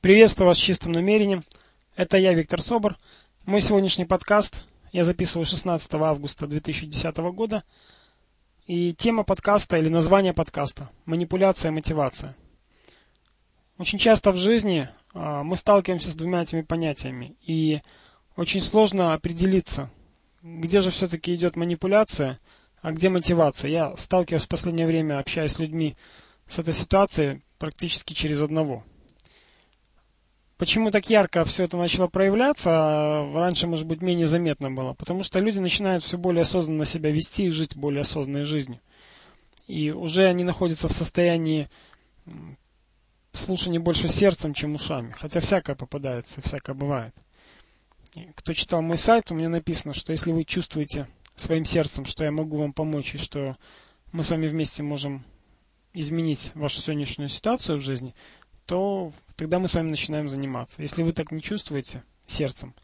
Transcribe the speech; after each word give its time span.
Приветствую 0.00 0.46
вас 0.46 0.58
с 0.58 0.60
чистым 0.60 0.92
намерением. 0.92 1.42
Это 1.96 2.18
я, 2.18 2.32
Виктор 2.32 2.62
Собор. 2.62 2.96
Мой 3.46 3.60
сегодняшний 3.60 4.04
подкаст 4.04 4.64
я 4.92 5.02
записываю 5.02 5.44
16 5.44 5.92
августа 5.94 6.46
2010 6.46 7.16
года. 7.16 7.64
И 8.68 8.94
тема 8.94 9.24
подкаста 9.24 9.76
или 9.76 9.88
название 9.88 10.32
подкаста– 10.34 10.88
манипуляция, 11.04 11.72
мотивация. 11.72 12.36
Очень 13.76 13.98
часто 13.98 14.30
в 14.30 14.36
жизни 14.36 14.88
а, 15.14 15.42
мы 15.42 15.56
сталкиваемся 15.56 16.12
с 16.12 16.14
двумя 16.14 16.42
этими 16.42 16.62
понятиями. 16.62 17.34
И 17.40 17.80
очень 18.36 18.60
сложно 18.60 19.14
определиться, 19.14 19.90
где 20.44 20.80
же 20.80 20.92
все-таки 20.92 21.34
идет 21.34 21.56
манипуляция, 21.56 22.38
а 22.82 22.92
где 22.92 23.08
мотивация. 23.08 23.72
Я 23.72 23.96
сталкиваюсь 23.96 24.44
в 24.44 24.48
последнее 24.48 24.86
время, 24.86 25.18
общаясь 25.18 25.54
с 25.54 25.58
людьми 25.58 25.96
с 26.46 26.60
этой 26.60 26.72
ситуацией 26.72 27.42
практически 27.58 28.12
через 28.12 28.40
одного– 28.40 28.84
Почему 30.58 30.90
так 30.90 31.08
ярко 31.08 31.44
все 31.44 31.64
это 31.64 31.76
начало 31.76 32.08
проявляться, 32.08 32.70
а 32.72 33.32
раньше, 33.32 33.68
может 33.68 33.86
быть, 33.86 34.02
менее 34.02 34.26
заметно 34.26 34.72
было? 34.72 34.92
Потому 34.92 35.22
что 35.22 35.38
люди 35.38 35.60
начинают 35.60 36.02
все 36.02 36.18
более 36.18 36.42
осознанно 36.42 36.84
себя 36.84 37.12
вести 37.12 37.46
и 37.46 37.50
жить 37.50 37.76
более 37.76 38.00
осознанной 38.00 38.44
жизнью. 38.44 38.80
И 39.68 39.92
уже 39.92 40.24
они 40.24 40.42
находятся 40.42 40.88
в 40.88 40.92
состоянии 40.92 41.68
слушания 43.32 43.78
больше 43.78 44.08
сердцем, 44.08 44.52
чем 44.52 44.74
ушами. 44.74 45.12
Хотя 45.12 45.38
всякое 45.38 45.76
попадается, 45.76 46.42
всякое 46.42 46.74
бывает. 46.74 47.14
Кто 48.34 48.52
читал 48.52 48.82
мой 48.82 48.96
сайт, 48.96 49.30
у 49.30 49.36
меня 49.36 49.48
написано, 49.48 49.94
что 49.94 50.10
если 50.10 50.32
вы 50.32 50.42
чувствуете 50.42 51.06
своим 51.36 51.64
сердцем, 51.64 52.04
что 52.04 52.24
я 52.24 52.32
могу 52.32 52.56
вам 52.56 52.72
помочь, 52.72 53.14
и 53.14 53.18
что 53.18 53.56
мы 54.10 54.24
с 54.24 54.30
вами 54.32 54.48
вместе 54.48 54.82
можем 54.82 55.24
изменить 55.94 56.50
вашу 56.54 56.80
сегодняшнюю 56.80 57.28
ситуацию 57.28 57.78
в 57.78 57.82
жизни, 57.82 58.14
то 58.68 59.10
тогда 59.36 59.58
мы 59.58 59.66
с 59.66 59.74
вами 59.74 59.88
начинаем 59.88 60.28
заниматься. 60.28 60.82
Если 60.82 61.02
вы 61.02 61.12
так 61.12 61.32
не 61.32 61.40
чувствуете 61.40 62.04
сердцем, 62.26 62.74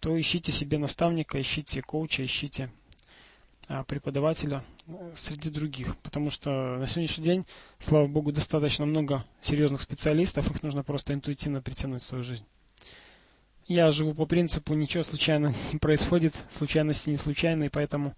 то 0.00 0.18
ищите 0.18 0.52
себе 0.52 0.78
наставника, 0.78 1.38
ищите 1.38 1.82
коуча, 1.82 2.24
ищите 2.24 2.70
а, 3.68 3.84
преподавателя 3.84 4.64
э, 4.86 5.12
среди 5.18 5.50
других. 5.50 5.98
Потому 5.98 6.30
что 6.30 6.78
на 6.78 6.86
сегодняшний 6.86 7.24
день, 7.24 7.46
слава 7.78 8.06
богу, 8.06 8.32
достаточно 8.32 8.86
много 8.86 9.22
серьезных 9.42 9.82
специалистов, 9.82 10.50
их 10.50 10.62
нужно 10.62 10.82
просто 10.82 11.12
интуитивно 11.12 11.60
притянуть 11.60 12.00
в 12.00 12.06
свою 12.06 12.24
жизнь. 12.24 12.46
Я 13.66 13.90
живу 13.90 14.14
по 14.14 14.24
принципу 14.24 14.72
ничего 14.72 15.02
случайно 15.02 15.52
не 15.74 15.78
происходит, 15.78 16.42
случайности 16.48 17.10
не 17.10 17.18
случайные, 17.18 17.68
поэтому 17.68 18.14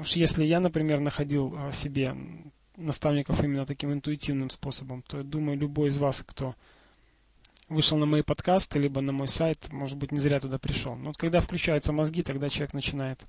уж 0.00 0.12
если 0.12 0.44
я, 0.44 0.60
например, 0.60 1.00
находил 1.00 1.52
а, 1.56 1.72
себе 1.72 2.14
наставников 2.78 3.42
именно 3.42 3.66
таким 3.66 3.92
интуитивным 3.92 4.50
способом, 4.50 5.02
то 5.02 5.18
я 5.18 5.22
думаю, 5.24 5.58
любой 5.58 5.88
из 5.88 5.98
вас, 5.98 6.22
кто 6.26 6.54
вышел 7.68 7.98
на 7.98 8.06
мои 8.06 8.22
подкасты, 8.22 8.78
либо 8.78 9.00
на 9.00 9.12
мой 9.12 9.28
сайт, 9.28 9.72
может 9.72 9.98
быть, 9.98 10.12
не 10.12 10.20
зря 10.20 10.40
туда 10.40 10.58
пришел. 10.58 10.96
Но 10.96 11.08
вот 11.08 11.16
когда 11.16 11.40
включаются 11.40 11.92
мозги, 11.92 12.22
тогда 12.22 12.48
человек 12.48 12.72
начинает 12.72 13.20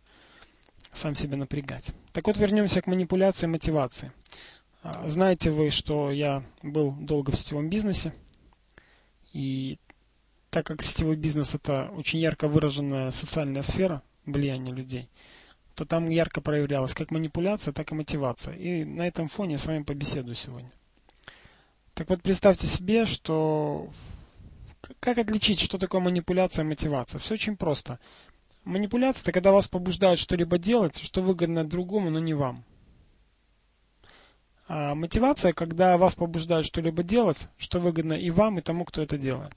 сам 0.93 1.15
себя 1.15 1.37
напрягать. 1.37 1.93
Так 2.13 2.27
вот, 2.27 2.37
вернемся 2.37 2.81
к 2.81 2.87
манипуляции 2.87 3.45
и 3.45 3.49
мотивации. 3.49 4.11
А, 4.81 5.09
знаете 5.09 5.51
вы, 5.51 5.69
что 5.69 6.11
я 6.11 6.43
был 6.63 6.91
долго 6.91 7.31
в 7.31 7.35
сетевом 7.35 7.69
бизнесе, 7.69 8.13
и 9.33 9.77
так 10.49 10.65
как 10.65 10.81
сетевой 10.81 11.15
бизнес 11.15 11.53
это 11.53 11.91
очень 11.95 12.19
ярко 12.19 12.47
выраженная 12.47 13.11
социальная 13.11 13.61
сфера 13.61 14.01
влияния 14.25 14.71
людей, 14.71 15.09
то 15.79 15.85
там 15.85 16.09
ярко 16.09 16.41
проявлялась 16.41 16.93
как 16.93 17.09
манипуляция, 17.09 17.73
так 17.73 17.89
и 17.93 17.95
мотивация. 17.95 18.53
И 18.55 18.83
на 18.83 19.07
этом 19.07 19.29
фоне 19.29 19.53
я 19.53 19.57
с 19.57 19.65
вами 19.65 19.83
побеседую 19.83 20.35
сегодня. 20.35 20.69
Так 21.93 22.09
вот, 22.09 22.21
представьте 22.21 22.67
себе, 22.67 23.05
что 23.05 23.87
как 24.99 25.17
отличить, 25.17 25.61
что 25.61 25.77
такое 25.77 26.01
манипуляция 26.01 26.65
и 26.65 26.67
мотивация? 26.67 27.19
Все 27.19 27.35
очень 27.35 27.55
просто. 27.55 27.97
Манипуляция– 28.65 29.21
это 29.23 29.31
когда 29.31 29.53
вас 29.53 29.69
побуждают 29.69 30.19
что-либо 30.19 30.57
делать, 30.57 31.01
что 31.01 31.21
выгодно 31.21 31.63
другому, 31.63 32.09
но 32.09 32.19
не 32.19 32.33
вам. 32.33 32.65
А 34.67 34.95
мотивация– 34.95 35.53
когда 35.53 35.97
вас 35.97 36.13
побуждают 36.13 36.65
что-либо 36.65 37.03
делать, 37.03 37.47
что 37.57 37.79
выгодно 37.79 38.15
и 38.15 38.31
вам, 38.31 38.59
и 38.59 38.61
тому, 38.61 38.83
кто 38.83 39.01
это 39.01 39.17
делает. 39.17 39.55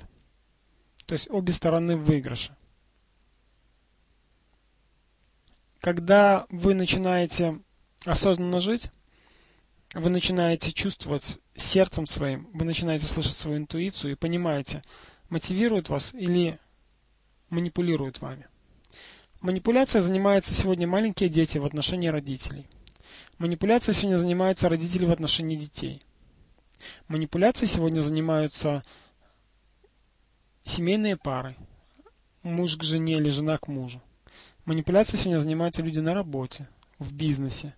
То 1.04 1.14
есть 1.14 1.28
обе 1.32 1.52
стороны 1.52 1.96
в 1.96 2.04
выигрыше. 2.04 2.54
Когда 5.82 6.46
вы 6.48 6.74
начинаете 6.74 7.58
осознанно 8.06 8.60
жить, 8.60 8.92
вы 9.94 10.10
начинаете 10.10 10.70
чувствовать 10.70 11.40
сердцем 11.56 12.06
своим, 12.06 12.48
вы 12.54 12.64
начинаете 12.64 13.06
слышать 13.06 13.34
свою 13.34 13.58
интуицию 13.58 14.12
и 14.12 14.14
понимаете, 14.14 14.82
мотивирует 15.28 15.88
вас 15.88 16.14
или 16.14 16.60
манипулирует 17.50 18.20
вами. 18.20 18.46
Манипуляция 19.40 20.00
занимаются 20.00 20.54
сегодня 20.54 20.86
маленькие 20.86 21.28
дети 21.28 21.58
в 21.58 21.66
отношении 21.66 22.06
родителей. 22.06 22.68
Манипуляцией 23.38 23.96
сегодня 23.96 24.18
занимаются 24.18 24.68
родители 24.68 25.04
в 25.04 25.10
отношении 25.10 25.56
детей. 25.56 26.00
Манипуляцией 27.08 27.68
сегодня 27.68 28.02
занимаются 28.02 28.84
семейные 30.64 31.16
пары. 31.16 31.56
Муж 32.44 32.76
к 32.76 32.84
жене 32.84 33.14
или 33.14 33.30
жена 33.30 33.58
к 33.58 33.66
мужу. 33.66 34.00
Манипуляцией 34.64 35.20
сегодня 35.20 35.38
занимаются 35.40 35.82
люди 35.82 35.98
на 35.98 36.14
работе, 36.14 36.68
в 36.98 37.12
бизнесе, 37.12 37.74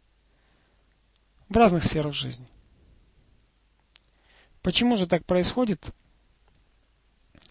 в 1.49 1.57
разных 1.57 1.83
сферах 1.83 2.13
жизни. 2.13 2.47
Почему 4.63 4.97
же 4.97 5.07
так 5.07 5.25
происходит? 5.25 5.95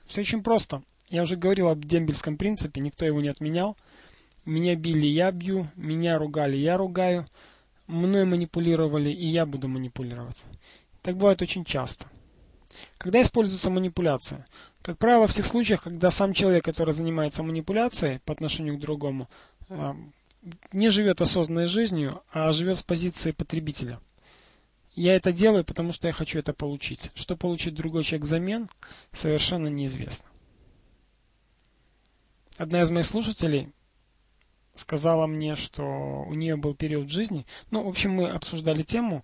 Все 0.05 0.21
очень 0.21 0.43
просто. 0.43 0.83
Я 1.09 1.23
уже 1.23 1.35
говорил 1.35 1.69
об 1.69 1.83
дембельском 1.83 2.37
принципе, 2.37 2.81
никто 2.81 3.05
его 3.05 3.21
не 3.21 3.27
отменял. 3.27 3.77
Меня 4.45 4.75
били, 4.75 5.07
я 5.07 5.31
бью, 5.31 5.67
меня 5.75 6.17
ругали, 6.17 6.57
я 6.57 6.77
ругаю, 6.77 7.25
мной 7.87 8.25
манипулировали, 8.25 9.09
и 9.09 9.25
я 9.25 9.45
буду 9.45 9.67
манипулировать. 9.67 10.43
Так 11.01 11.17
бывает 11.17 11.41
очень 11.41 11.65
часто. 11.65 12.05
Когда 12.97 13.21
используется 13.21 13.69
манипуляция? 13.69 14.45
Как 14.81 14.97
правило, 14.97 15.27
в 15.27 15.33
тех 15.33 15.45
случаях, 15.45 15.83
когда 15.83 16.11
сам 16.11 16.33
человек, 16.33 16.65
который 16.65 16.93
занимается 16.93 17.43
манипуляцией 17.43 18.19
по 18.19 18.33
отношению 18.33 18.77
к 18.77 18.81
другому, 18.81 19.29
э, 19.69 19.93
не 20.71 20.89
живет 20.89 21.21
осознанной 21.21 21.67
жизнью, 21.67 22.21
а 22.31 22.51
живет 22.51 22.77
с 22.77 22.81
позиции 22.81 23.31
потребителя. 23.31 23.99
Я 24.95 25.15
это 25.15 25.31
делаю, 25.31 25.63
потому 25.63 25.93
что 25.93 26.07
я 26.07 26.13
хочу 26.13 26.39
это 26.39 26.53
получить. 26.53 27.11
Что 27.15 27.35
получит 27.35 27.73
другой 27.73 28.03
человек 28.03 28.25
взамен, 28.25 28.69
совершенно 29.11 29.67
неизвестно. 29.67 30.27
Одна 32.57 32.81
из 32.81 32.91
моих 32.91 33.07
слушателей 33.07 33.69
сказала 34.75 35.25
мне, 35.27 35.55
что 35.55 35.83
у 36.27 36.33
нее 36.33 36.55
был 36.55 36.75
период 36.75 37.07
в 37.07 37.11
жизни. 37.11 37.45
Ну, 37.71 37.83
в 37.83 37.87
общем, 37.87 38.11
мы 38.11 38.29
обсуждали 38.29 38.83
тему, 38.83 39.23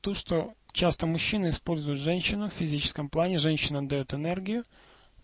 ту, 0.00 0.14
что 0.14 0.54
Часто 0.72 1.06
мужчины 1.06 1.50
используют 1.50 1.98
женщину 1.98 2.48
в 2.48 2.52
физическом 2.52 3.08
плане, 3.08 3.38
женщина 3.38 3.86
дает 3.86 4.14
энергию, 4.14 4.64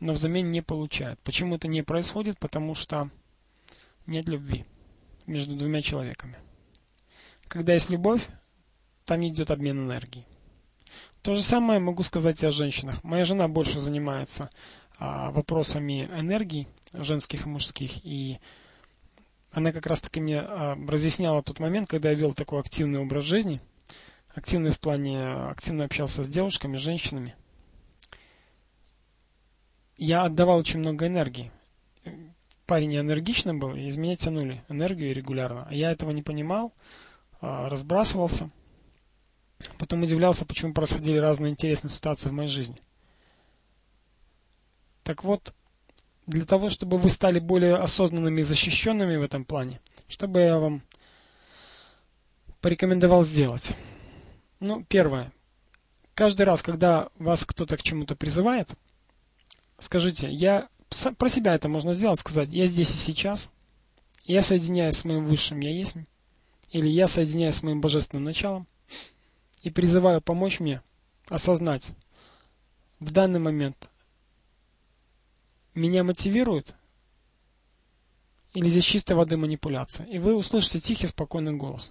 но 0.00 0.12
взамен 0.12 0.50
не 0.50 0.62
получает. 0.62 1.21
Почему 1.21 1.56
это 1.56 1.69
не 1.69 1.82
происходит? 1.82 2.38
Потому 2.38 2.75
что 2.75 3.10
нет 4.06 4.28
любви 4.28 4.65
между 5.27 5.55
двумя 5.55 5.82
человеками. 5.82 6.37
Когда 7.47 7.75
есть 7.75 7.91
любовь, 7.91 8.27
там 9.05 9.25
идет 9.27 9.50
обмен 9.50 9.78
энергией. 9.78 10.27
То 11.22 11.34
же 11.34 11.43
самое 11.43 11.78
могу 11.78 12.03
сказать 12.03 12.43
и 12.43 12.47
о 12.47 12.50
женщинах. 12.50 13.03
Моя 13.05 13.25
жена 13.25 13.49
больше 13.49 13.81
занимается 13.81 14.50
а, 14.99 15.31
вопросами 15.31 16.09
энергии, 16.19 16.66
женских 16.93 17.47
и 17.47 17.49
мужских, 17.49 18.05
и 18.05 18.38
она 19.53 19.72
как 19.72 19.87
раз 19.87 20.00
таки 20.00 20.21
мне 20.21 20.41
а, 20.41 20.76
разъясняла 20.87 21.43
тот 21.43 21.61
момент, 21.61 21.88
когда 21.88 22.11
я 22.11 22.15
вел 22.15 22.34
такой 22.34 22.61
активный 22.61 22.99
образ 22.99 23.25
жизни– 23.25 23.61
активный 24.34 24.71
в 24.71 24.81
плане, 24.81 25.22
активно 25.50 25.84
общался 25.84 26.22
с 26.22 26.28
девушками, 26.28 26.77
женщинами. 26.77 27.34
Я 29.97 30.25
отдавал 30.25 30.59
очень 30.59 30.81
много 30.81 31.06
энергии. 31.06 31.53
Парень 32.67 32.97
энергично 32.97 33.55
был, 33.55 33.75
и 33.75 33.82
из 33.82 33.97
меня 33.97 34.17
тянули 34.17 34.62
энергию 34.69 35.14
регулярно. 35.14 35.67
А 35.69 35.75
я 35.75 35.93
этого 35.93 36.11
не 36.11 36.23
понимал, 36.23 36.73
а, 37.41 37.69
разбрасывался. 37.69 38.50
Потом 39.79 40.03
удивлялся, 40.03 40.44
почему 40.44 40.73
происходили 40.73 41.19
разные 41.19 41.53
интересные 41.53 41.91
ситуации 41.91 42.31
в 42.31 42.32
моей 42.32 42.49
жизни. 42.49 42.79
Так 45.05 45.23
вот, 45.23 45.55
для 46.26 46.44
того, 46.44 46.70
чтобы 46.70 46.97
вы 46.97 47.11
стали 47.11 47.38
более 47.38 47.76
осознанными 47.76 48.41
и 48.41 48.44
защищенными 48.44 49.17
в 49.17 49.23
этом 49.23 49.44
плане, 49.44 49.81
что 50.09 50.26
бы 50.26 50.41
я 50.41 50.59
вам 50.59 50.82
порекомендовал 52.61 53.23
сделать? 53.23 53.75
Ну, 54.61 54.85
первое. 54.85 55.33
Каждый 56.15 56.43
раз, 56.43 56.62
когда 56.62 57.09
вас 57.19 57.45
кто-то 57.45 57.77
к 57.77 57.83
чему-то 57.83 58.17
призывает, 58.17 58.71
скажите, 59.79 60.31
я 60.31 60.69
про 61.19 61.29
себя 61.29 61.55
это 61.55 61.69
можно 61.69 61.93
сделать, 61.93 62.19
сказать, 62.19 62.49
я 62.51 62.67
здесь 62.67 62.95
и 62.95 62.99
сейчас, 62.99 63.51
я 64.25 64.43
соединяюсь 64.43 64.97
с 64.97 65.05
моим 65.05 65.27
высшим 65.27 65.61
я 65.61 65.71
есть, 65.71 65.97
или 66.71 66.89
я 66.89 67.09
соединяюсь 67.09 67.56
с 67.56 67.62
моим 67.62 67.81
божественным 67.81 68.25
началом 68.25 68.67
и 69.62 69.71
призываю 69.71 70.21
помочь 70.21 70.61
мне 70.61 70.83
осознать 71.29 71.93
в 73.00 73.11
данный 73.11 73.41
момент 73.41 73.91
меня 75.75 76.05
мотивирует, 76.05 76.75
или 78.55 78.69
здесь 78.69 78.85
чистой 78.85 79.15
воды 79.15 79.37
манипуляция. 79.37 80.07
И 80.07 80.19
вы 80.19 80.37
услышите 80.37 80.81
тихий, 80.81 81.09
спокойный 81.09 81.55
голос. 81.55 81.91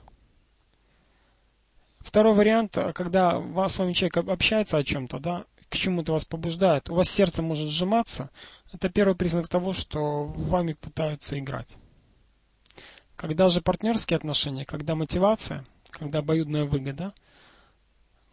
Второй 2.04 2.34
вариант, 2.34 2.78
когда 2.94 3.42
с 3.68 3.80
вами 3.80 3.94
человек 3.94 4.18
общается 4.18 4.78
о 4.78 4.84
чем-то, 4.84 5.20
да, 5.20 5.46
к 5.70 5.76
чему-то 5.76 6.12
вас 6.12 6.26
побуждает, 6.26 6.90
у 6.90 6.96
вас 6.96 7.10
сердце 7.10 7.42
может 7.42 7.70
сжиматься, 7.70 8.30
это 8.72 8.90
первый 8.90 9.16
признак 9.16 9.48
того, 9.48 9.74
что 9.74 10.26
вами 10.26 10.74
пытаются 10.74 11.40
играть. 11.40 11.78
Когда 13.16 13.50
же 13.50 13.62
партнерские 13.62 14.18
отношения, 14.18 14.66
когда 14.66 14.96
мотивация, 14.96 15.66
когда 15.90 16.20
обоюдная 16.20 16.66
выгода, 16.66 17.14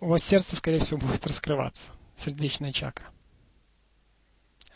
у 0.00 0.08
вас 0.08 0.22
сердце, 0.22 0.56
скорее 0.56 0.80
всего, 0.80 0.98
будет 1.06 1.26
раскрываться, 1.26 1.92
сердечная 2.14 2.72
чакра. 2.72 3.06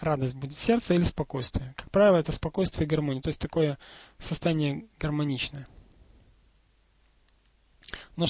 Радость 0.01 0.35
будет 0.35 0.57
сердце 0.57 0.95
или 0.95 1.03
спокойствие. 1.03 1.75
Как 1.77 1.91
правило, 1.91 2.17
это 2.17 2.33
спокойствие 2.33 2.87
и 2.87 2.89
гармония, 2.89 3.23
то 3.23 3.29
есть 3.29 3.41
такое 3.41 3.79
состояние 4.19 4.87
гармоничное. 4.99 5.67
Но 8.17 8.27